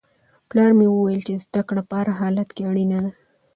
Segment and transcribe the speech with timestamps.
[0.49, 3.11] پلار مې وویل چې زده کړه په هر حالت کې اړینه ده.